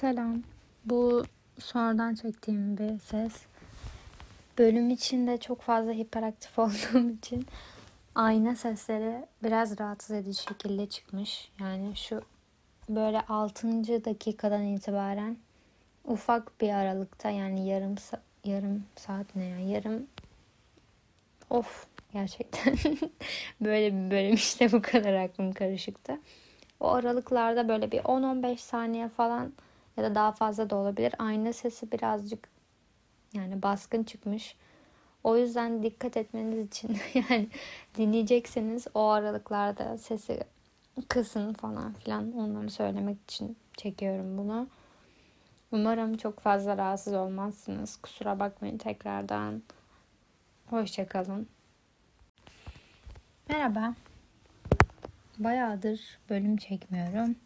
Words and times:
Selam. 0.00 0.42
Bu 0.84 1.24
sonradan 1.58 2.14
çektiğim 2.14 2.78
bir 2.78 2.98
ses. 2.98 3.32
Bölüm 4.58 4.90
içinde 4.90 5.36
çok 5.36 5.60
fazla 5.60 5.92
hiperaktif 5.92 6.58
olduğum 6.58 7.10
için 7.10 7.46
ayna 8.14 8.56
sesleri 8.56 9.26
biraz 9.42 9.80
rahatsız 9.80 10.16
edici 10.16 10.42
şekilde 10.42 10.86
çıkmış. 10.86 11.50
Yani 11.60 11.96
şu 11.96 12.22
böyle 12.88 13.20
6. 13.20 13.68
dakikadan 14.04 14.64
itibaren 14.64 15.36
ufak 16.04 16.60
bir 16.60 16.70
aralıkta 16.70 17.30
yani 17.30 17.68
yarım 17.68 17.94
yarım 18.44 18.84
saat 18.96 19.36
ne 19.36 19.44
ya 19.44 19.58
yarım 19.58 20.06
of 21.50 21.86
gerçekten 22.12 22.76
böyle 23.60 23.94
bir 23.94 24.10
bölüm 24.10 24.34
işte 24.34 24.72
bu 24.72 24.82
kadar 24.82 25.14
aklım 25.14 25.52
karışıktı. 25.52 26.18
O 26.80 26.88
aralıklarda 26.88 27.68
böyle 27.68 27.92
bir 27.92 27.98
10-15 27.98 28.56
saniye 28.56 29.08
falan 29.08 29.52
ya 29.98 30.04
da 30.04 30.14
daha 30.14 30.32
fazla 30.32 30.70
da 30.70 30.76
olabilir. 30.76 31.14
Ayna 31.18 31.52
sesi 31.52 31.92
birazcık 31.92 32.48
yani 33.34 33.62
baskın 33.62 34.04
çıkmış. 34.04 34.56
O 35.24 35.36
yüzden 35.36 35.82
dikkat 35.82 36.16
etmeniz 36.16 36.66
için 36.66 36.98
yani 37.14 37.48
dinleyecekseniz 37.96 38.86
o 38.94 39.08
aralıklarda 39.08 39.98
sesi 39.98 40.40
kısın 41.08 41.52
falan 41.52 41.92
filan 41.92 42.32
onları 42.32 42.70
söylemek 42.70 43.16
için 43.24 43.56
çekiyorum 43.76 44.38
bunu. 44.38 44.68
Umarım 45.72 46.16
çok 46.16 46.40
fazla 46.40 46.76
rahatsız 46.76 47.14
olmazsınız. 47.14 47.96
Kusura 47.96 48.38
bakmayın 48.40 48.78
tekrardan. 48.78 49.62
Hoşçakalın. 50.66 51.48
Merhaba. 53.48 53.94
Bayağıdır 55.38 56.18
bölüm 56.30 56.56
çekmiyorum. 56.56 57.36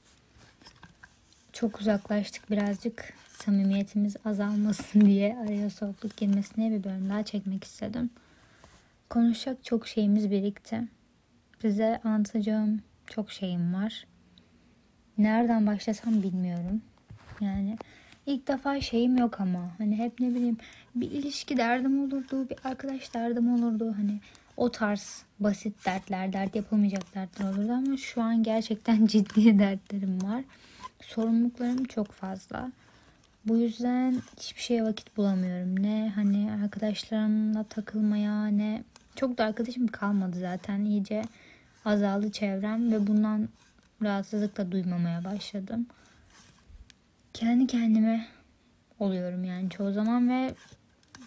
Çok 1.63 1.81
uzaklaştık 1.81 2.51
birazcık 2.51 3.15
samimiyetimiz 3.29 4.17
azalmasın 4.25 5.01
diye 5.07 5.37
araya 5.39 5.71
soğukluk 5.71 6.17
girmesine 6.17 6.71
bir 6.71 6.85
bölüm 6.85 7.09
daha 7.09 7.23
çekmek 7.23 7.65
istedim. 7.65 8.11
Konuşacak 9.11 9.65
çok 9.65 9.87
şeyimiz 9.87 10.31
birikti. 10.31 10.83
Size 11.61 12.01
anlatacağım 12.05 12.83
çok 13.07 13.33
şeyim 13.33 13.75
var. 13.75 14.07
Nereden 15.19 15.67
başlasam 15.67 16.23
bilmiyorum. 16.23 16.83
Yani 17.41 17.79
ilk 18.27 18.49
defa 18.49 18.81
şeyim 18.81 19.17
yok 19.17 19.41
ama 19.41 19.71
hani 19.79 19.99
hep 19.99 20.21
ne 20.21 20.31
bileyim 20.31 20.57
bir 20.95 21.11
ilişki 21.11 21.57
derdim 21.57 22.05
olurdu, 22.05 22.49
bir 22.51 22.57
arkadaş 22.65 23.15
derdim 23.15 23.55
olurdu. 23.55 23.95
Hani 23.97 24.21
o 24.57 24.71
tarz 24.71 25.23
basit 25.41 25.87
dertler, 25.87 26.33
dert 26.33 26.57
yapılmayacak 26.57 27.15
dertler 27.15 27.53
olurdu 27.53 27.73
ama 27.73 27.97
şu 27.97 28.23
an 28.23 28.43
gerçekten 28.43 29.07
ciddi 29.13 29.59
dertlerim 29.59 30.23
var. 30.23 30.45
Sorumluluklarım 31.03 31.85
çok 31.85 32.13
fazla. 32.13 32.73
Bu 33.47 33.57
yüzden 33.57 34.23
hiçbir 34.41 34.61
şeye 34.61 34.85
vakit 34.85 35.17
bulamıyorum. 35.17 35.83
Ne 35.83 36.13
hani 36.15 36.53
arkadaşlarımla 36.65 37.65
takılmaya 37.65 38.47
ne 38.47 38.85
çok 39.17 39.39
da 39.39 39.45
arkadaşım 39.45 39.87
kalmadı 39.87 40.39
zaten. 40.39 40.85
iyice 40.85 41.23
azaldı 41.85 42.33
çevrem 42.33 42.93
ve 42.93 43.07
bundan 43.07 43.49
rahatsızlık 44.03 44.57
da 44.57 44.73
duymamaya 44.73 45.25
başladım. 45.25 45.87
Kendi 47.35 47.67
kendime 47.67 48.27
oluyorum 48.99 49.45
yani 49.45 49.71
çoğu 49.71 49.93
zaman 49.93 50.31
ve 50.31 50.55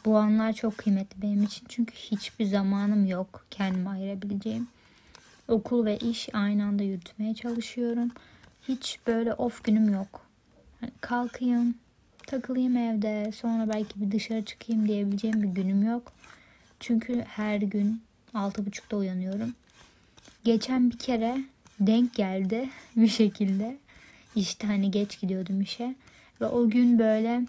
bu 0.06 0.18
anlar 0.18 0.54
çok 0.54 0.78
kıymetli 0.78 1.22
benim 1.22 1.44
için. 1.44 1.66
Çünkü 1.70 1.96
hiçbir 1.96 2.46
zamanım 2.46 3.06
yok 3.06 3.46
kendime 3.52 3.90
ayırabileceğim. 3.90 4.68
Okul 5.48 5.86
ve 5.86 5.98
iş 5.98 6.30
aynı 6.34 6.66
anda 6.66 6.84
yürütmeye 6.84 7.36
çalışıyorum. 7.36 8.12
Hiç 8.68 9.00
böyle 9.08 9.34
off 9.34 9.64
günüm 9.64 9.94
yok. 9.94 10.26
Yani 10.82 10.92
kalkayım, 11.02 11.76
takılayım 12.28 12.78
evde, 12.78 13.32
sonra 13.32 13.74
belki 13.74 14.02
bir 14.02 14.12
dışarı 14.12 14.46
çıkayım 14.46 14.88
diyebileceğim 14.88 15.44
bir 15.44 15.48
günüm 15.48 15.84
yok. 15.84 16.14
Çünkü 16.80 17.22
her 17.22 17.58
gün 17.58 18.02
6.30'da 18.34 18.98
uyanıyorum. 18.98 19.54
Geçen 20.44 20.92
bir 20.92 20.98
kere 20.98 21.38
denk 21.80 22.14
geldi 22.14 22.70
bir 22.96 23.08
şekilde. 23.08 23.78
İşte 24.36 24.68
hani 24.68 24.92
geç 24.92 25.20
gidiyordum 25.22 25.62
işe. 25.62 25.96
Ve 26.42 26.46
o 26.46 26.70
gün 26.70 27.00
böyle 27.00 27.42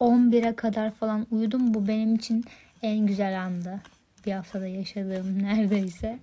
11'e 0.00 0.56
kadar 0.56 0.90
falan 0.90 1.26
uyudum. 1.30 1.74
Bu 1.74 1.88
benim 1.88 2.14
için 2.14 2.44
en 2.82 3.06
güzel 3.06 3.42
andı. 3.42 3.80
Bir 4.26 4.32
haftada 4.32 4.66
yaşadığım 4.66 5.42
neredeyse 5.42 6.18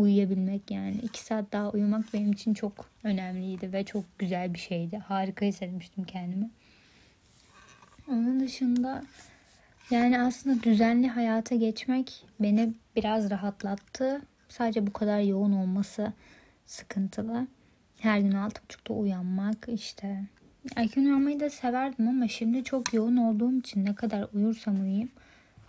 uyuyabilmek 0.00 0.70
yani. 0.70 0.96
2 0.96 1.20
saat 1.20 1.52
daha 1.52 1.70
uyumak 1.70 2.14
benim 2.14 2.32
için 2.32 2.54
çok 2.54 2.72
önemliydi 3.04 3.72
ve 3.72 3.84
çok 3.84 4.18
güzel 4.18 4.54
bir 4.54 4.58
şeydi. 4.58 4.96
Harika 4.96 5.46
hissetmiştim 5.46 6.04
kendimi. 6.04 6.50
Onun 8.08 8.40
dışında 8.40 9.02
yani 9.90 10.20
aslında 10.20 10.62
düzenli 10.62 11.08
hayata 11.08 11.54
geçmek 11.54 12.24
beni 12.40 12.72
biraz 12.96 13.30
rahatlattı. 13.30 14.22
Sadece 14.48 14.86
bu 14.86 14.92
kadar 14.92 15.20
yoğun 15.20 15.52
olması 15.52 16.12
sıkıntılı. 16.66 17.46
Her 17.98 18.20
gün 18.20 18.32
6.30'da 18.32 18.94
uyanmak 18.94 19.68
işte 19.68 20.24
Erken 20.76 21.04
uyanmayı 21.04 21.40
da 21.40 21.50
severdim 21.50 22.08
ama 22.08 22.28
şimdi 22.28 22.64
çok 22.64 22.94
yoğun 22.94 23.16
olduğum 23.16 23.58
için 23.58 23.84
ne 23.84 23.94
kadar 23.94 24.26
uyursam 24.34 24.80
uyuyayım 24.80 25.10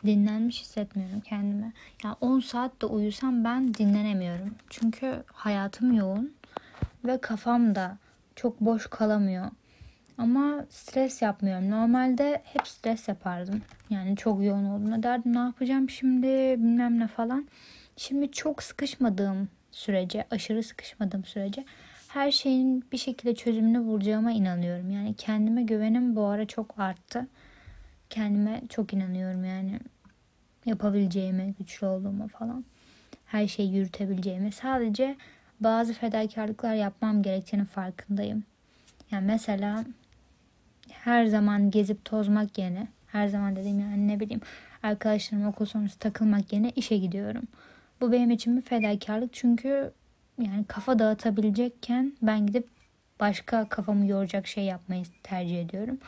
dinlenmiş 0.06 0.62
hissetmiyorum 0.62 1.20
kendimi. 1.20 1.74
Yani 2.04 2.16
10 2.22 2.40
saat 2.40 2.82
de 2.82 2.86
uyusam 2.86 3.44
ben 3.44 3.74
dinlenemiyorum. 3.74 4.56
Çünkü 4.70 5.24
hayatım 5.34 5.94
yoğun 5.94 6.34
ve 7.06 7.22
kafam 7.22 7.76
da 7.76 7.98
çok 8.36 8.62
boş 8.62 8.88
kalamıyor. 8.88 9.52
Ama 10.18 10.66
stres 10.70 11.22
yapmıyorum. 11.22 11.70
Normalde 11.70 12.42
hep 12.46 12.68
stres 12.68 13.08
yapardım. 13.08 13.62
Yani 13.90 14.18
çok 14.18 14.44
yoğun 14.44 14.66
olduğunda 14.66 15.04
derdim 15.04 15.34
ne 15.34 15.40
yapacağım 15.40 15.90
şimdi 15.90 16.28
bilmem 16.58 17.00
ne 17.00 17.08
falan. 17.08 17.48
Şimdi 17.98 18.32
çok 18.32 18.64
sıkışmadığım 18.64 19.50
sürece, 19.72 20.26
aşırı 20.32 20.64
sıkışmadığım 20.64 21.26
sürece 21.26 21.66
her 22.08 22.32
şeyin 22.32 22.86
bir 22.92 22.98
şekilde 22.98 23.36
çözümünü 23.36 23.86
bulacağıma 23.86 24.32
inanıyorum. 24.32 24.92
Yani 24.92 25.14
kendime 25.14 25.64
güvenim 25.64 26.16
bu 26.16 26.26
ara 26.26 26.46
çok 26.46 26.80
arttı. 26.80 27.28
Kendime 28.12 28.62
çok 28.70 28.94
inanıyorum 28.94 29.46
yani 29.46 29.80
yapabileceğime, 30.66 31.54
güçlü 31.60 31.88
olduğuma 31.88 32.28
falan. 32.28 32.66
Her 33.26 33.48
şeyi 33.48 33.74
yürütebileceğime. 33.74 34.52
Sadece 34.52 35.16
bazı 35.60 35.94
fedakarlıklar 35.94 36.74
yapmam 36.76 37.24
gerektiğini 37.24 37.66
farkındayım. 37.66 38.44
Yani 39.12 39.26
mesela 39.26 39.84
her 40.90 41.26
zaman 41.26 41.72
gezip 41.72 42.06
tozmak 42.06 42.58
yerine, 42.58 42.88
her 43.08 43.28
zaman 43.28 43.56
dediğim 43.56 43.80
yani 43.80 44.08
ne 44.08 44.20
bileyim 44.20 44.42
arkadaşlarım 44.84 45.48
okul 45.48 45.66
sonrası 45.66 46.00
takılmak 46.00 46.54
yerine 46.54 46.70
işe 46.76 46.98
gidiyorum. 46.98 47.44
Bu 48.02 48.12
benim 48.12 48.32
için 48.32 48.58
bir 48.58 48.62
fedakarlık 48.62 49.34
çünkü 49.34 49.92
yani 50.42 50.66
kafa 50.68 51.00
dağıtabilecekken 51.00 52.14
ben 52.22 52.48
gidip 52.48 52.68
başka 53.20 53.70
kafamı 53.70 54.08
yoracak 54.08 54.48
şey 54.48 54.64
yapmayı 54.64 55.04
tercih 55.24 55.62
ediyorum. 55.62 56.00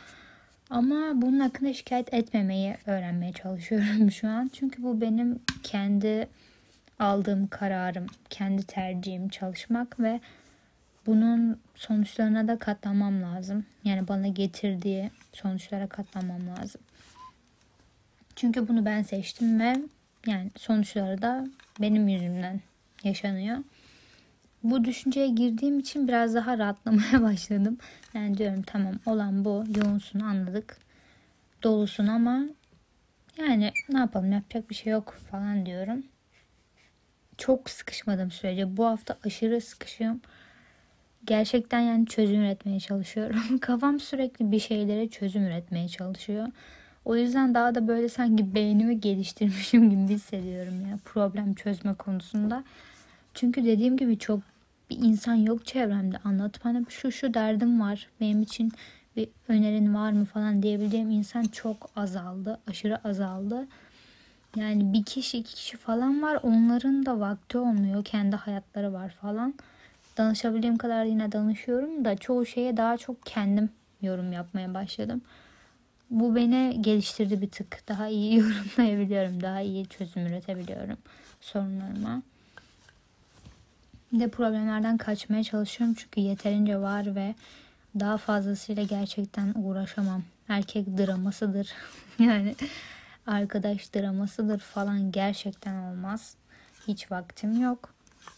Ama 0.74 1.22
bunun 1.22 1.40
hakkında 1.40 1.74
şikayet 1.74 2.14
etmemeyi 2.14 2.76
öğrenmeye 2.86 3.34
çalışıyorum 3.34 4.12
şu 4.12 4.28
an. 4.28 4.52
Çünkü 4.54 4.84
bu 4.84 5.02
benim 5.02 5.40
kendi 5.64 6.28
aldığım 7.00 7.48
kararım, 7.48 8.06
kendi 8.30 8.64
tercihim 8.64 9.30
çalışmak 9.30 10.00
ve 10.00 10.20
bunun 11.06 11.60
sonuçlarına 11.76 12.48
da 12.48 12.60
katlanmam 12.60 13.22
lazım. 13.22 13.66
Yani 13.84 14.08
bana 14.08 14.28
getirdiği 14.28 15.12
sonuçlara 15.34 15.88
katlanmam 15.88 16.48
lazım. 16.48 16.82
Çünkü 18.36 18.68
bunu 18.68 18.86
ben 18.86 19.02
seçtim 19.02 19.60
ve 19.60 19.76
yani 20.28 20.52
sonuçları 20.58 21.22
da 21.22 21.48
benim 21.82 22.08
yüzümden 22.08 22.62
yaşanıyor 23.04 23.58
bu 24.64 24.84
düşünceye 24.84 25.28
girdiğim 25.28 25.80
için 25.80 26.08
biraz 26.08 26.36
daha 26.36 26.58
rahatlamaya 26.58 27.22
başladım. 27.22 27.78
Yani 28.14 28.38
diyorum 28.38 28.62
tamam 28.62 28.94
olan 29.06 29.46
bu 29.46 29.64
yoğunsun 29.76 30.20
anladık. 30.20 30.78
Dolusun 31.64 32.08
ama 32.08 32.44
yani 33.38 33.72
ne 33.90 34.00
yapalım 34.00 34.32
yapacak 34.32 34.70
bir 34.70 34.76
şey 34.76 34.94
yok 34.94 35.16
falan 35.32 35.66
diyorum. 35.66 36.04
Çok 37.38 37.70
sıkışmadım 37.70 38.32
sürece. 38.32 38.78
Bu 38.78 38.86
hafta 38.86 39.18
aşırı 39.26 39.62
sıkışıyorum. 39.62 40.22
Gerçekten 41.26 41.80
yani 41.80 42.06
çözüm 42.06 42.42
üretmeye 42.42 42.80
çalışıyorum. 42.80 43.58
Kafam 43.62 44.00
sürekli 44.00 44.52
bir 44.52 44.60
şeylere 44.60 45.10
çözüm 45.10 45.44
üretmeye 45.44 45.88
çalışıyor. 45.88 46.48
O 47.06 47.16
yüzden 47.16 47.54
daha 47.54 47.76
da 47.76 47.88
böyle 47.88 48.10
sanki 48.10 48.56
beynimi 48.56 49.00
geliştirmişim 49.00 49.90
gibi 49.90 50.14
hissediyorum 50.14 50.90
ya 50.90 50.98
problem 51.06 51.54
çözme 51.54 51.94
konusunda. 51.94 52.64
Çünkü 53.34 53.66
dediğim 53.66 53.98
gibi 53.98 54.20
çok 54.20 54.53
bir 54.94 55.08
insan 55.08 55.36
yok 55.36 55.66
çevremde 55.66 56.18
anlatıp 56.18 56.66
hani 56.66 56.86
şu 56.90 57.12
şu 57.12 57.34
derdim 57.34 57.82
var 57.82 58.08
benim 58.22 58.42
için 58.42 58.72
bir 59.16 59.30
önerin 59.48 59.96
var 59.96 60.12
mı 60.12 60.26
falan 60.26 60.64
diyebileceğim 60.64 61.12
insan 61.12 61.44
çok 61.44 61.90
azaldı. 61.96 62.60
Aşırı 62.68 63.08
azaldı. 63.08 63.68
Yani 64.56 64.94
bir 64.94 65.04
kişi 65.04 65.38
iki 65.38 65.56
kişi 65.56 65.78
falan 65.78 66.22
var. 66.22 66.40
Onların 66.44 67.06
da 67.06 67.20
vakti 67.20 67.58
olmuyor. 67.58 68.04
Kendi 68.04 68.36
hayatları 68.36 68.94
var 68.94 69.10
falan. 69.22 69.54
Danışabildiğim 70.18 70.78
kadar 70.78 71.06
yine 71.06 71.32
danışıyorum 71.32 72.06
da 72.06 72.18
çoğu 72.18 72.46
şeye 72.46 72.78
daha 72.78 72.98
çok 72.98 73.26
kendim 73.26 73.70
yorum 74.02 74.34
yapmaya 74.34 74.74
başladım. 74.74 75.22
Bu 76.10 76.36
beni 76.36 76.78
geliştirdi 76.82 77.42
bir 77.42 77.50
tık. 77.50 77.88
Daha 77.88 78.08
iyi 78.08 78.36
yorumlayabiliyorum. 78.40 79.42
Daha 79.42 79.62
iyi 79.62 79.86
çözüm 79.86 80.26
üretebiliyorum 80.26 80.98
sorunlarıma. 81.42 82.22
De 84.14 84.28
problemlerden 84.28 84.98
kaçmaya 84.98 85.44
çalışıyorum 85.44 85.96
çünkü 86.00 86.20
yeterince 86.20 86.78
var 86.78 87.16
ve 87.16 87.36
daha 88.00 88.18
fazlasıyla 88.18 88.84
gerçekten 88.84 89.54
uğraşamam. 89.56 90.24
Erkek 90.48 90.98
dramasıdır. 90.98 91.72
yani 92.20 92.56
arkadaş 93.28 93.94
dramasıdır 93.96 94.60
falan 94.60 95.12
gerçekten 95.12 95.76
olmaz. 95.76 96.36
Hiç 96.88 97.12
vaktim 97.12 97.62
yok 97.62 97.94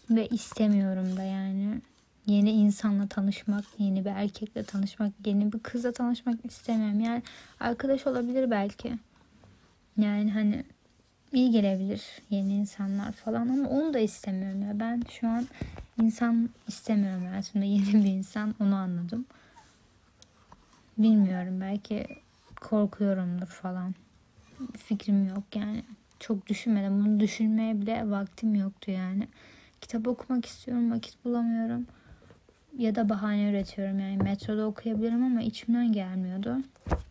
ve 0.09 0.27
istemiyorum 0.27 1.17
da 1.17 1.23
yani. 1.23 1.81
Yeni 2.25 2.51
insanla 2.51 3.07
tanışmak, 3.07 3.63
yeni 3.79 4.05
bir 4.05 4.09
erkekle 4.09 4.63
tanışmak, 4.63 5.11
yeni 5.25 5.53
bir 5.53 5.59
kızla 5.59 5.91
tanışmak 5.91 6.45
istemiyorum. 6.45 6.99
Yani 6.99 7.23
arkadaş 7.59 8.07
olabilir 8.07 8.51
belki. 8.51 8.93
Yani 9.97 10.31
hani 10.31 10.63
iyi 11.33 11.51
gelebilir 11.51 12.03
yeni 12.29 12.53
insanlar 12.53 13.11
falan 13.11 13.47
ama 13.47 13.69
onu 13.69 13.93
da 13.93 13.99
istemiyorum 13.99 14.61
ya. 14.61 14.79
Ben 14.79 15.01
şu 15.09 15.27
an 15.27 15.47
insan 16.01 16.49
istemiyorum 16.67 17.25
hayatımda 17.25 17.65
yeni 17.75 17.93
bir 17.93 18.11
insan 18.11 18.55
onu 18.59 18.75
anladım. 18.75 19.25
Bilmiyorum 20.97 21.61
belki 21.61 22.07
korkuyorumdur 22.61 23.47
falan. 23.47 23.95
Fikrim 24.77 25.27
yok 25.27 25.43
yani. 25.55 25.83
Çok 26.19 26.47
düşünmedim. 26.47 27.05
Bunu 27.05 27.19
düşünmeye 27.19 27.81
bile 27.81 28.09
vaktim 28.09 28.55
yoktu 28.55 28.91
yani. 28.91 29.27
Kitap 29.81 30.07
okumak 30.07 30.45
istiyorum 30.45 30.91
vakit 30.91 31.25
bulamıyorum. 31.25 31.87
Ya 32.77 32.95
da 32.95 33.09
bahane 33.09 33.49
üretiyorum 33.49 33.99
yani 33.99 34.17
metroda 34.17 34.65
okuyabilirim 34.65 35.23
ama 35.23 35.41
içimden 35.41 35.91
gelmiyordu. 35.91 36.57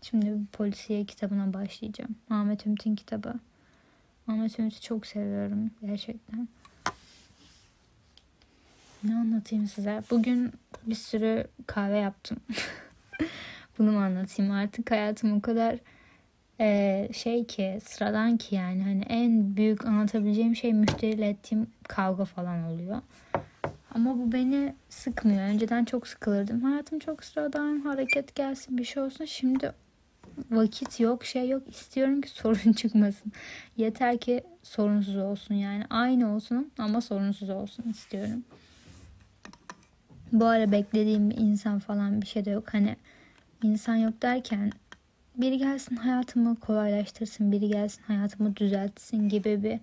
Şimdi 0.02 0.34
polisiye 0.52 1.04
kitabına 1.04 1.54
başlayacağım. 1.54 2.16
Ahmet 2.30 2.66
Ümit'in 2.66 2.96
kitabı. 2.96 3.34
Ahmet 4.28 4.58
Ümit'i 4.58 4.80
çok 4.80 5.06
seviyorum 5.06 5.70
gerçekten. 5.82 6.48
Ne 9.04 9.14
anlatayım 9.14 9.66
size? 9.66 10.02
Bugün 10.10 10.52
bir 10.86 10.94
sürü 10.94 11.46
kahve 11.66 11.98
yaptım. 11.98 12.36
Bunu 13.78 13.92
mu 13.92 13.98
anlatayım? 13.98 14.52
Artık 14.52 14.90
hayatım 14.90 15.36
o 15.36 15.40
kadar 15.40 15.78
e, 16.60 17.08
şey 17.12 17.46
ki 17.46 17.78
sıradan 17.84 18.36
ki 18.36 18.54
yani 18.54 18.82
hani 18.82 19.02
en 19.02 19.56
büyük 19.56 19.86
anlatabileceğim 19.86 20.56
şey 20.56 20.72
müşteriyle 20.72 21.28
ettiğim 21.28 21.66
kavga 21.88 22.24
falan 22.24 22.64
oluyor. 22.64 23.02
Ama 23.94 24.18
bu 24.18 24.32
beni 24.32 24.74
sıkmıyor. 24.88 25.42
Önceden 25.42 25.84
çok 25.84 26.08
sıkılırdım. 26.08 26.60
Hayatım 26.60 26.98
çok 26.98 27.24
sıradan 27.24 27.80
hareket 27.80 28.34
gelsin 28.34 28.78
bir 28.78 28.84
şey 28.84 29.02
olsun. 29.02 29.24
Şimdi 29.24 29.72
vakit 30.50 31.00
yok 31.00 31.24
şey 31.24 31.48
yok 31.48 31.62
istiyorum 31.68 32.20
ki 32.20 32.28
sorun 32.34 32.72
çıkmasın. 32.72 33.32
Yeter 33.76 34.18
ki 34.18 34.42
sorunsuz 34.62 35.16
olsun 35.16 35.54
yani 35.54 35.84
aynı 35.90 36.34
olsun 36.34 36.72
ama 36.78 37.00
sorunsuz 37.00 37.50
olsun 37.50 37.90
istiyorum. 37.90 38.44
Bu 40.32 40.46
ara 40.46 40.72
beklediğim 40.72 41.30
bir 41.30 41.36
insan 41.36 41.78
falan 41.78 42.22
bir 42.22 42.26
şey 42.26 42.44
de 42.44 42.50
yok. 42.50 42.74
Hani 42.74 42.96
insan 43.62 43.96
yok 43.96 44.22
derken 44.22 44.72
biri 45.36 45.58
gelsin 45.58 45.96
hayatımı 45.96 46.56
kolaylaştırsın, 46.56 47.52
biri 47.52 47.68
gelsin 47.68 48.02
hayatımı 48.02 48.56
düzeltsin 48.56 49.28
gibi 49.28 49.62
bir 49.62 49.80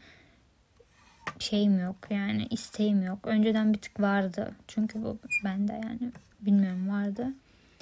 şeyim 1.39 1.79
yok 1.79 1.95
yani 2.09 2.47
isteğim 2.49 3.03
yok. 3.03 3.19
Önceden 3.23 3.73
bir 3.73 3.79
tık 3.79 3.99
vardı. 3.99 4.51
Çünkü 4.67 5.03
bu 5.03 5.17
bende 5.43 5.73
yani 5.73 6.11
bilmiyorum 6.41 6.89
vardı. 6.89 7.33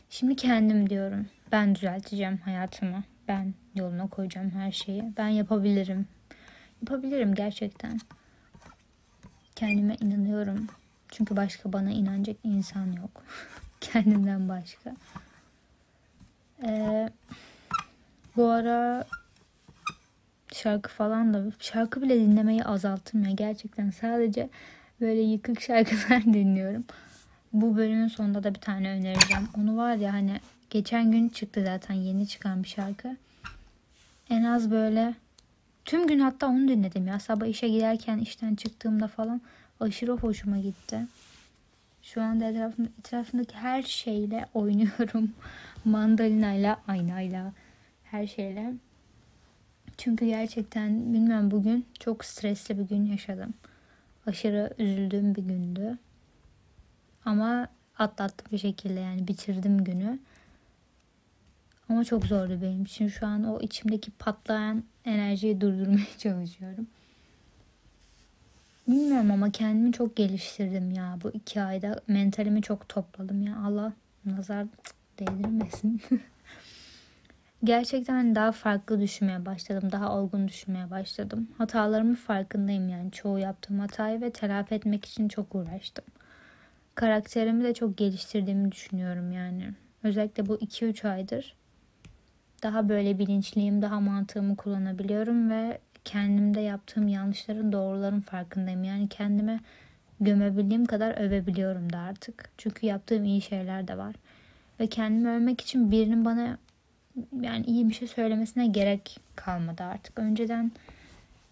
Şimdi 0.09 0.35
kendim 0.35 0.89
diyorum. 0.89 1.25
Ben 1.51 1.75
düzelteceğim 1.75 2.37
hayatımı. 2.37 3.03
Ben 3.27 3.53
yoluna 3.75 4.07
koyacağım 4.07 4.49
her 4.49 4.71
şeyi. 4.71 5.13
Ben 5.17 5.27
yapabilirim. 5.27 6.07
Yapabilirim 6.81 7.35
gerçekten. 7.35 7.99
Kendime 9.55 9.95
inanıyorum. 10.01 10.67
Çünkü 11.11 11.35
başka 11.35 11.73
bana 11.73 11.91
inanacak 11.91 12.35
insan 12.43 12.91
yok. 12.91 13.23
Kendimden 13.81 14.49
başka. 14.49 14.93
Ee, 16.63 17.09
bu 18.35 18.49
ara 18.49 19.05
şarkı 20.53 20.89
falan 20.89 21.33
da 21.33 21.43
şarkı 21.59 22.01
bile 22.01 22.15
dinlemeyi 22.19 22.63
azalttım 22.63 23.23
ya 23.23 23.31
gerçekten 23.31 23.89
sadece 23.89 24.49
böyle 25.01 25.21
yıkık 25.21 25.61
şarkılar 25.61 26.23
dinliyorum. 26.33 26.83
Bu 27.53 27.77
bölümün 27.77 28.07
sonunda 28.07 28.43
da 28.43 28.55
bir 28.55 28.59
tane 28.59 28.89
önereceğim. 28.89 29.49
Onu 29.57 29.77
var 29.77 29.95
ya 29.95 30.13
hani 30.13 30.39
geçen 30.69 31.11
gün 31.11 31.29
çıktı 31.29 31.63
zaten 31.65 31.93
yeni 31.93 32.27
çıkan 32.27 32.63
bir 32.63 32.67
şarkı. 32.67 33.17
En 34.29 34.43
az 34.43 34.71
böyle 34.71 35.13
tüm 35.85 36.07
gün 36.07 36.19
hatta 36.19 36.47
onu 36.47 36.67
dinledim 36.67 37.07
ya. 37.07 37.19
Sabah 37.19 37.45
işe 37.45 37.69
giderken 37.69 38.17
işten 38.17 38.55
çıktığımda 38.55 39.07
falan 39.07 39.41
aşırı 39.79 40.11
hoşuma 40.11 40.57
gitti. 40.57 40.99
Şu 42.01 42.21
anda 42.21 42.45
etrafımda, 42.45 42.89
etrafındaki 42.99 43.55
her 43.55 43.83
şeyle 43.83 44.45
oynuyorum. 44.53 45.33
Mandalinayla, 45.85 46.81
aynayla, 46.87 47.53
her 48.03 48.27
şeyle. 48.27 48.73
Çünkü 49.97 50.25
gerçekten 50.25 51.13
bilmiyorum 51.13 51.51
bugün 51.51 51.85
çok 51.99 52.25
stresli 52.25 52.79
bir 52.79 52.83
gün 52.83 53.05
yaşadım. 53.05 53.53
Aşırı 54.27 54.73
üzüldüğüm 54.77 55.35
bir 55.35 55.41
gündü. 55.41 55.97
Ama 57.29 57.67
atlattım 57.97 58.47
bir 58.51 58.57
şekilde 58.57 58.99
yani 58.99 59.27
bitirdim 59.27 59.83
günü. 59.83 60.19
Ama 61.89 62.03
çok 62.03 62.25
zordu 62.25 62.59
benim 62.61 62.83
için. 62.83 63.07
Şu 63.07 63.27
an 63.27 63.43
o 63.43 63.59
içimdeki 63.59 64.11
patlayan 64.11 64.83
enerjiyi 65.05 65.61
durdurmaya 65.61 66.05
çalışıyorum. 66.17 66.87
Bilmiyorum 68.87 69.31
ama 69.31 69.51
kendimi 69.51 69.93
çok 69.93 70.15
geliştirdim 70.15 70.91
ya 70.91 71.17
bu 71.23 71.29
iki 71.29 71.61
ayda. 71.61 72.01
Mentalimi 72.07 72.61
çok 72.61 72.89
topladım 72.89 73.41
ya. 73.41 73.57
Allah 73.65 73.93
nazar 74.25 74.65
değdirmesin. 75.19 76.01
Gerçekten 77.63 78.35
daha 78.35 78.51
farklı 78.51 79.01
düşünmeye 79.01 79.45
başladım. 79.45 79.91
Daha 79.91 80.17
olgun 80.17 80.47
düşünmeye 80.47 80.89
başladım. 80.89 81.47
Hatalarımın 81.57 82.15
farkındayım 82.15 82.89
yani. 82.89 83.11
Çoğu 83.11 83.39
yaptığım 83.39 83.79
hatayı 83.79 84.21
ve 84.21 84.31
telafi 84.31 84.75
etmek 84.75 85.05
için 85.05 85.27
çok 85.27 85.55
uğraştım. 85.55 86.05
Karakterimi 86.99 87.63
de 87.63 87.73
çok 87.73 87.97
geliştirdiğimi 87.97 88.71
düşünüyorum 88.71 89.31
yani. 89.31 89.73
Özellikle 90.03 90.47
bu 90.47 90.55
2-3 90.55 91.07
aydır 91.07 91.55
daha 92.63 92.89
böyle 92.89 93.19
bilinçliyim, 93.19 93.81
daha 93.81 93.99
mantığımı 93.99 94.55
kullanabiliyorum 94.55 95.51
ve 95.51 95.79
kendimde 96.05 96.59
yaptığım 96.59 97.07
yanlışların 97.07 97.71
doğruların 97.71 98.21
farkındayım. 98.21 98.83
Yani 98.83 99.07
kendime 99.09 99.59
gömebildiğim 100.19 100.85
kadar 100.85 101.21
övebiliyorum 101.21 101.93
da 101.93 101.97
artık. 101.97 102.49
Çünkü 102.57 102.85
yaptığım 102.85 103.23
iyi 103.23 103.41
şeyler 103.41 103.87
de 103.87 103.97
var. 103.97 104.15
Ve 104.79 104.87
kendimi 104.87 105.29
övmek 105.29 105.61
için 105.61 105.91
birinin 105.91 106.25
bana 106.25 106.57
yani 107.41 107.65
iyi 107.65 107.89
bir 107.89 107.93
şey 107.93 108.07
söylemesine 108.07 108.67
gerek 108.67 109.19
kalmadı 109.35 109.83
artık. 109.83 110.19
Önceden 110.19 110.71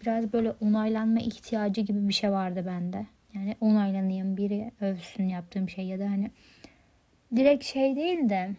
biraz 0.02 0.32
böyle 0.32 0.54
onaylanma 0.60 1.20
ihtiyacı 1.20 1.80
gibi 1.80 2.08
bir 2.08 2.14
şey 2.14 2.32
vardı 2.32 2.64
bende. 2.66 3.06
Yani 3.34 3.56
onaylanayım 3.60 4.36
biri 4.36 4.72
övsün 4.80 5.28
yaptığım 5.28 5.68
şey 5.68 5.84
ya 5.86 5.98
da 5.98 6.10
hani 6.10 6.30
direkt 7.36 7.64
şey 7.64 7.96
değil 7.96 8.28
de 8.28 8.50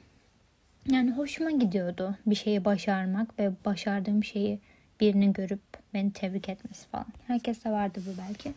yani 0.88 1.12
hoşuma 1.12 1.52
gidiyordu 1.52 2.18
bir 2.26 2.36
şeyi 2.36 2.66
başarmak 2.66 3.40
ve 3.40 3.52
başardığım 3.66 4.24
şeyi 4.24 4.60
birini 5.00 5.34
görüp 5.34 5.62
beni 5.94 6.14
tebrik 6.14 6.50
etmesi 6.50 6.88
falan. 6.88 7.08
Herkeste 7.28 7.72
vardı 7.72 8.02
bu 8.08 8.22
belki. 8.28 8.54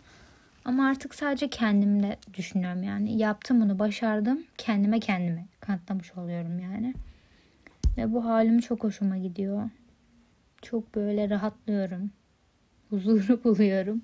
Ama 0.65 0.89
artık 0.89 1.15
sadece 1.15 1.49
kendimle 1.49 2.17
düşünüyorum 2.35 2.83
yani. 2.83 3.19
Yaptım 3.19 3.61
bunu, 3.61 3.79
başardım. 3.79 4.43
Kendime 4.59 5.01
kendime 5.01 5.47
kanıtlamış 5.61 6.15
oluyorum 6.15 6.59
yani. 6.59 6.95
Ve 7.97 8.13
bu 8.13 8.25
halim 8.25 8.61
çok 8.61 8.85
hoşuma 8.85 9.17
gidiyor. 9.19 9.71
Çok 10.63 10.95
böyle 10.95 11.31
rahatlıyorum. 11.31 12.11
Huzuru 12.91 13.45
buluyorum. 13.45 14.03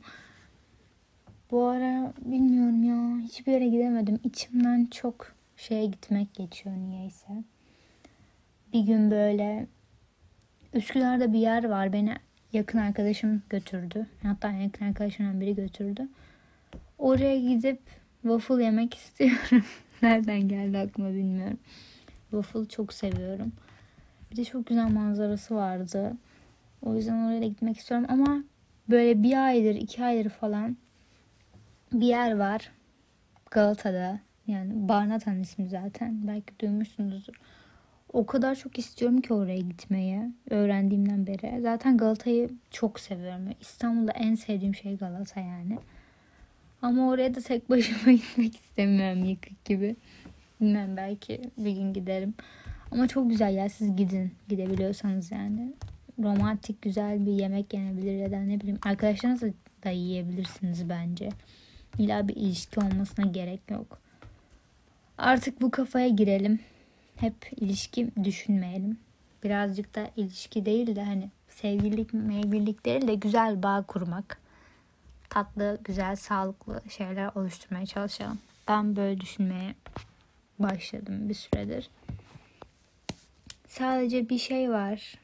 Bu 1.50 1.64
ara 1.64 2.12
bilmiyorum 2.24 2.84
ya 2.84 3.24
hiçbir 3.24 3.52
yere 3.52 3.68
gidemedim. 3.68 4.20
İçimden 4.24 4.86
çok 4.86 5.34
şeye 5.56 5.86
gitmek 5.86 6.34
geçiyor 6.34 6.76
niyeyse. 6.76 7.44
Bir 8.72 8.80
gün 8.80 9.10
böyle 9.10 9.66
Üsküdar'da 10.74 11.32
bir 11.32 11.38
yer 11.38 11.64
var. 11.64 11.92
Beni 11.92 12.14
yakın 12.52 12.78
arkadaşım 12.78 13.42
götürdü. 13.50 14.06
Hatta 14.22 14.50
yakın 14.50 14.84
arkadaşımdan 14.84 15.40
biri 15.40 15.54
götürdü. 15.54 16.08
Oraya 16.98 17.40
gidip 17.40 17.80
waffle 18.22 18.64
yemek 18.64 18.94
istiyorum. 18.98 19.64
Nereden 20.02 20.48
geldi 20.48 20.78
aklıma 20.78 21.10
bilmiyorum. 21.10 21.58
Waffle 22.30 22.68
çok 22.68 22.92
seviyorum. 22.92 23.52
Bir 24.30 24.36
de 24.36 24.44
çok 24.44 24.66
güzel 24.66 24.90
manzarası 24.90 25.54
vardı. 25.54 26.12
O 26.82 26.94
yüzden 26.94 27.26
oraya 27.26 27.40
da 27.42 27.46
gitmek 27.46 27.76
istiyorum 27.76 28.06
ama 28.08 28.44
böyle 28.90 29.22
bir 29.22 29.46
aydır, 29.46 29.74
iki 29.74 30.04
aydır 30.04 30.30
falan 30.30 30.76
bir 31.92 32.06
yer 32.06 32.36
var. 32.36 32.70
Galata'da. 33.50 34.20
Yani 34.46 34.88
Barnatan 34.88 35.40
ismi 35.40 35.68
zaten. 35.68 36.28
Belki 36.28 36.58
duymuşsunuzdur. 36.60 37.34
O 38.12 38.26
kadar 38.26 38.54
çok 38.54 38.78
istiyorum 38.78 39.20
ki 39.20 39.34
oraya 39.34 39.58
gitmeyi. 39.58 40.20
Öğrendiğimden 40.50 41.26
beri. 41.26 41.60
Zaten 41.62 41.96
Galata'yı 41.96 42.50
çok 42.70 43.00
seviyorum. 43.00 43.48
İstanbul'da 43.60 44.12
en 44.12 44.34
sevdiğim 44.34 44.74
şey 44.74 44.96
Galata 44.96 45.40
yani. 45.40 45.78
Ama 46.82 47.08
oraya 47.08 47.34
da 47.34 47.40
tek 47.40 47.70
başıma 47.70 48.12
gitmek 48.12 48.56
istemiyorum 48.56 49.24
yıkık 49.24 49.64
gibi. 49.64 49.96
Bilmem 50.60 50.96
belki 50.96 51.40
bir 51.58 51.72
gün 51.72 51.92
giderim. 51.92 52.34
Ama 52.90 53.08
çok 53.08 53.30
güzel 53.30 53.54
ya 53.54 53.68
siz 53.68 53.96
gidin. 53.96 54.32
Gidebiliyorsanız 54.48 55.32
yani. 55.32 55.72
Romantik 56.22 56.82
güzel 56.82 57.26
bir 57.26 57.32
yemek 57.32 57.74
yenebilir 57.74 58.16
ya 58.16 58.32
da 58.32 58.40
ne 58.40 58.60
bileyim 58.60 58.78
arkadaşlarınızla 58.82 59.48
da 59.84 59.90
yiyebilirsiniz 59.90 60.88
bence. 60.88 61.28
İlla 61.98 62.28
bir 62.28 62.36
ilişki 62.36 62.80
olmasına 62.80 63.26
gerek 63.26 63.60
yok. 63.70 63.98
Artık 65.18 65.60
bu 65.60 65.70
kafaya 65.70 66.08
girelim. 66.08 66.60
Hep 67.16 67.52
ilişki 67.56 68.10
düşünmeyelim. 68.24 68.98
Birazcık 69.44 69.94
da 69.94 70.10
ilişki 70.16 70.66
değil 70.66 70.96
de 70.96 71.04
hani 71.04 71.30
sevgililik, 71.48 72.14
mevgililik 72.14 72.84
değil 72.84 73.08
de 73.08 73.14
güzel 73.14 73.62
bağ 73.62 73.82
kurmak. 73.82 74.40
Tatlı, 75.30 75.78
güzel, 75.84 76.16
sağlıklı 76.16 76.82
şeyler 76.88 77.30
oluşturmaya 77.34 77.86
çalışalım. 77.86 78.38
Ben 78.68 78.96
böyle 78.96 79.20
düşünmeye 79.20 79.74
başladım 80.58 81.28
bir 81.28 81.34
süredir. 81.34 81.90
Sadece 83.66 84.28
bir 84.28 84.38
şey 84.38 84.70
var 84.70 85.14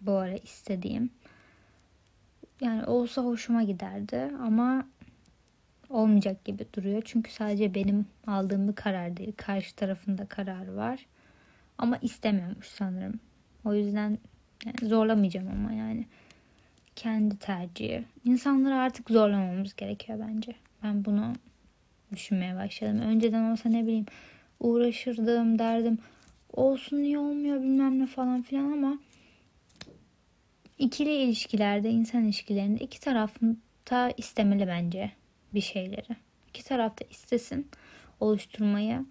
bu 0.00 0.12
ara 0.12 0.36
istediğim. 0.36 1.10
Yani 2.60 2.84
olsa 2.84 3.22
hoşuma 3.22 3.62
giderdi 3.62 4.30
ama 4.42 4.86
olmayacak 5.90 6.44
gibi 6.44 6.66
duruyor. 6.76 7.02
Çünkü 7.04 7.32
sadece 7.32 7.74
benim 7.74 8.06
aldığım 8.26 8.68
bir 8.68 8.72
karar 8.72 9.16
değil. 9.16 9.32
Karşı 9.36 9.76
tarafında 9.76 10.26
karar 10.26 10.72
var. 10.72 11.06
Ama 11.78 11.96
istemiyormuş 11.96 12.66
sanırım. 12.66 13.20
O 13.64 13.74
yüzden 13.74 14.18
yani 14.66 14.88
zorlamayacağım 14.88 15.48
ama 15.48 15.72
yani. 15.72 16.06
Kendi 16.96 17.38
tercihi. 17.38 18.04
İnsanları 18.24 18.74
artık 18.74 19.10
zorlamamız 19.10 19.76
gerekiyor 19.76 20.18
bence. 20.28 20.54
Ben 20.82 21.04
bunu 21.04 21.32
düşünmeye 22.12 22.56
başladım. 22.56 23.00
Önceden 23.00 23.50
olsa 23.50 23.68
ne 23.68 23.82
bileyim 23.82 24.06
uğraşırdım 24.60 25.58
derdim. 25.58 25.98
Olsun 26.52 26.96
niye 26.96 27.18
olmuyor 27.18 27.60
bilmem 27.60 27.98
ne 27.98 28.06
falan 28.06 28.42
filan 28.42 28.72
ama 28.72 28.98
ikili 30.78 31.10
ilişkilerde, 31.10 31.90
insan 31.90 32.24
ilişkilerinde 32.24 32.84
iki 32.84 33.00
tarafta 33.00 34.10
istemeli 34.16 34.66
bence 34.66 35.12
bir 35.54 35.60
şeyleri. 35.60 36.16
İki 36.48 36.64
tarafta 36.64 37.04
istesin 37.10 37.68
oluşturmayı, 38.20 39.04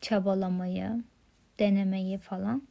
çabalamayı, 0.00 1.02
denemeyi 1.58 2.18
falan. 2.18 2.62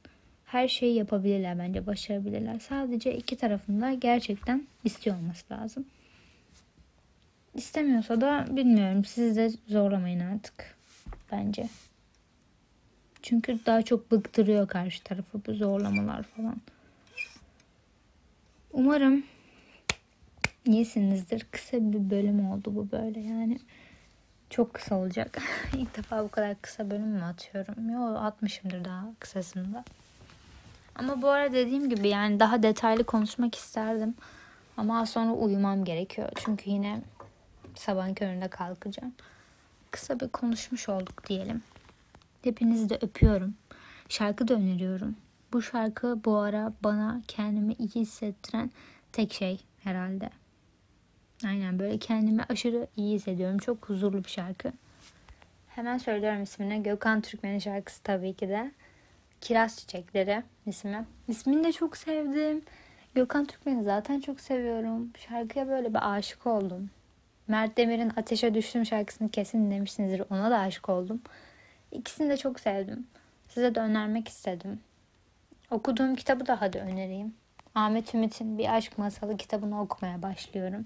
Her 0.45 0.67
şeyi 0.67 0.95
yapabilirler 0.95 1.59
bence, 1.59 1.85
başarabilirler. 1.85 2.59
Sadece 2.59 3.17
iki 3.17 3.35
tarafında 3.35 3.93
gerçekten 3.93 4.67
istiyor 4.83 5.17
olması 5.17 5.53
lazım. 5.53 5.85
İstemiyorsa 7.53 8.21
da 8.21 8.45
bilmiyorum. 8.49 9.05
Siz 9.05 9.37
de 9.37 9.51
zorlamayın 9.67 10.19
artık. 10.19 10.75
Bence. 11.31 11.69
Çünkü 13.21 13.59
daha 13.65 13.81
çok 13.81 14.11
bıktırıyor 14.11 14.67
karşı 14.67 15.03
tarafı 15.03 15.41
bu 15.47 15.53
zorlamalar 15.53 16.23
falan. 16.23 16.61
Umarım 18.73 19.23
iyisinizdir. 20.65 21.47
Kısa 21.51 21.77
bir 21.77 22.09
bölüm 22.09 22.51
oldu 22.51 22.75
bu 22.75 22.91
böyle 22.91 23.19
yani. 23.19 23.59
Çok 24.49 24.73
kısa 24.73 24.95
olacak. 24.95 25.41
İlk 25.73 25.97
defa 25.97 26.23
bu 26.23 26.29
kadar 26.29 26.61
kısa 26.61 26.89
bölüm 26.89 27.07
mü 27.07 27.23
atıyorum? 27.23 27.89
Yo 27.89 28.15
atmışımdır 28.15 28.85
daha 28.85 29.05
kısasında. 29.19 29.83
Ama 30.95 31.21
bu 31.21 31.29
ara 31.29 31.53
dediğim 31.53 31.89
gibi 31.89 32.07
yani 32.07 32.39
daha 32.39 32.63
detaylı 32.63 33.03
konuşmak 33.03 33.55
isterdim. 33.55 34.15
Ama 34.77 35.05
sonra 35.05 35.33
uyumam 35.33 35.85
gerekiyor. 35.85 36.29
Çünkü 36.35 36.69
yine 36.69 37.01
sabahın 37.75 38.13
köründe 38.13 38.47
kalkacağım. 38.47 39.13
Kısa 39.91 40.19
bir 40.19 40.27
konuşmuş 40.27 40.89
olduk 40.89 41.27
diyelim. 41.27 41.63
Hepinizi 42.41 42.89
de 42.89 42.97
öpüyorum. 43.01 43.55
Şarkı 44.09 44.47
da 44.47 44.53
öneriyorum. 44.53 45.15
Bu 45.53 45.61
şarkı 45.61 46.23
bu 46.25 46.37
ara 46.37 46.73
bana 46.83 47.21
kendimi 47.27 47.73
iyi 47.73 47.95
hissettiren 47.95 48.71
tek 49.11 49.33
şey 49.33 49.59
herhalde. 49.83 50.29
Aynen 51.43 51.79
böyle 51.79 51.97
kendimi 51.97 52.43
aşırı 52.49 52.87
iyi 52.97 53.15
hissediyorum. 53.15 53.57
Çok 53.57 53.89
huzurlu 53.89 54.23
bir 54.23 54.29
şarkı. 54.29 54.71
Hemen 55.67 55.97
söylüyorum 55.97 56.43
ismini. 56.43 56.83
Gökhan 56.83 57.21
Türkmen'in 57.21 57.59
şarkısı 57.59 58.03
tabii 58.03 58.33
ki 58.33 58.49
de. 58.49 58.71
Kiraz 59.41 59.77
Çiçekleri 59.77 60.43
ismi. 60.65 61.05
İsmini 61.27 61.63
de 61.63 61.71
çok 61.71 61.97
sevdim. 61.97 62.61
Gökhan 63.15 63.45
Türkmen'i 63.45 63.83
zaten 63.83 64.19
çok 64.19 64.39
seviyorum. 64.39 65.09
Şarkıya 65.29 65.67
böyle 65.67 65.89
bir 65.89 66.15
aşık 66.15 66.47
oldum. 66.47 66.89
Mert 67.47 67.77
Demir'in 67.77 68.11
Ateşe 68.17 68.53
Düştüm 68.53 68.85
şarkısını 68.85 69.29
kesin 69.29 69.65
dinlemişsinizdir. 69.65 70.23
Ona 70.29 70.51
da 70.51 70.59
aşık 70.59 70.89
oldum. 70.89 71.21
İkisini 71.91 72.29
de 72.29 72.37
çok 72.37 72.59
sevdim. 72.59 73.07
Size 73.49 73.75
de 73.75 73.79
önermek 73.79 74.27
istedim. 74.27 74.79
Okuduğum 75.71 76.15
kitabı 76.15 76.47
da 76.47 76.61
hadi 76.61 76.77
önereyim. 76.77 77.33
Ahmet 77.75 78.15
Ümit'in 78.15 78.57
Bir 78.57 78.75
Aşk 78.75 78.97
Masalı 78.97 79.37
kitabını 79.37 79.81
okumaya 79.81 80.21
başlıyorum. 80.21 80.85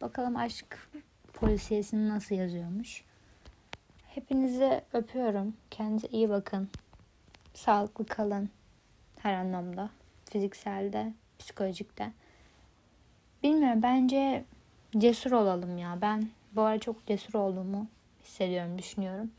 Bakalım 0.00 0.36
aşk 0.36 0.88
polisiyesini 1.32 2.08
nasıl 2.08 2.34
yazıyormuş. 2.34 3.04
Hepinizi 4.08 4.80
öpüyorum. 4.92 5.54
Kendinize 5.70 6.08
iyi 6.08 6.28
bakın. 6.28 6.68
Sağlıklı 7.54 8.06
kalın. 8.06 8.50
Her 9.18 9.34
anlamda. 9.34 9.90
Fizikselde, 10.24 11.12
psikolojikte. 11.38 12.12
Bilmiyorum 13.42 13.82
bence 13.82 14.44
cesur 14.98 15.32
olalım 15.32 15.78
ya. 15.78 15.98
Ben 16.00 16.28
bu 16.52 16.62
ara 16.62 16.78
çok 16.78 17.06
cesur 17.06 17.34
olduğumu 17.34 17.86
hissediyorum, 18.24 18.78
düşünüyorum. 18.78 19.30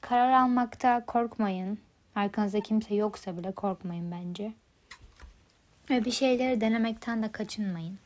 Karar 0.00 0.32
almakta 0.32 1.06
korkmayın. 1.06 1.78
Arkanızda 2.14 2.60
kimse 2.60 2.94
yoksa 2.94 3.36
bile 3.36 3.52
korkmayın 3.52 4.10
bence. 4.10 4.52
Ve 5.90 6.04
bir 6.04 6.10
şeyleri 6.10 6.60
denemekten 6.60 7.22
de 7.22 7.32
kaçınmayın. 7.32 7.98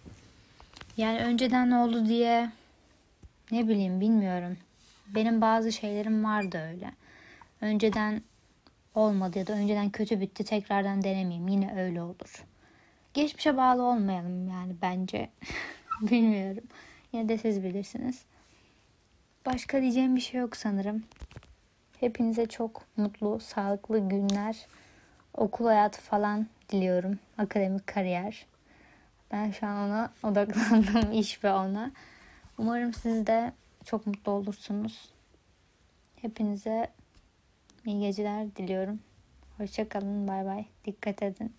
Yani 0.96 1.18
önceden 1.18 1.70
oldu 1.70 2.06
diye 2.06 2.50
ne 3.50 3.68
bileyim 3.68 4.00
bilmiyorum. 4.00 4.58
Benim 5.06 5.40
bazı 5.40 5.72
şeylerim 5.72 6.24
vardı 6.24 6.58
öyle. 6.72 6.92
Önceden 7.60 8.22
olmadı 8.94 9.38
ya 9.38 9.46
da 9.46 9.52
önceden 9.52 9.90
kötü 9.90 10.20
bitti 10.20 10.44
tekrardan 10.44 11.04
denemeyeyim. 11.04 11.48
Yine 11.48 11.82
öyle 11.82 12.02
olur. 12.02 12.44
Geçmişe 13.14 13.56
bağlı 13.56 13.82
olmayalım 13.82 14.48
yani 14.48 14.76
bence. 14.82 15.30
bilmiyorum. 16.00 16.64
Yine 17.12 17.28
de 17.28 17.38
siz 17.38 17.64
bilirsiniz. 17.64 18.24
Başka 19.46 19.82
diyeceğim 19.82 20.16
bir 20.16 20.20
şey 20.20 20.40
yok 20.40 20.56
sanırım. 20.56 21.04
Hepinize 22.00 22.46
çok 22.46 22.82
mutlu, 22.96 23.40
sağlıklı 23.40 24.08
günler, 24.08 24.66
okul 25.34 25.66
hayatı 25.66 26.00
falan 26.00 26.46
diliyorum. 26.68 27.18
Akademik 27.38 27.86
kariyer. 27.86 28.46
Ben 29.32 29.50
şu 29.50 29.66
an 29.66 29.90
ona 29.90 30.12
odaklandım 30.22 31.12
iş 31.20 31.44
ve 31.44 31.52
ona. 31.52 31.90
Umarım 32.58 32.94
siz 32.94 33.26
de 33.26 33.52
çok 33.84 34.06
mutlu 34.06 34.32
olursunuz. 34.32 35.10
Hepinize 36.16 36.92
iyi 37.86 38.00
geceler 38.00 38.56
diliyorum. 38.56 39.00
Hoşçakalın. 39.58 40.28
Bay 40.28 40.44
bay. 40.44 40.64
Dikkat 40.84 41.22
edin. 41.22 41.52